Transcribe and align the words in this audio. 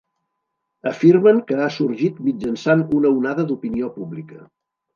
Afirmen 0.91 1.41
que 1.51 1.59
ha 1.59 1.67
sorgit 1.75 2.19
mitjançant 2.31 2.83
una 3.01 3.15
onada 3.21 3.49
d'opinió 3.53 3.95
pública. 4.03 4.43